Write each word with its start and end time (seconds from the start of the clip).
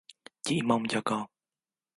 Chỉ 0.43 0.61
mong 0.61 0.83
cho 0.89 1.01
con 1.05 1.25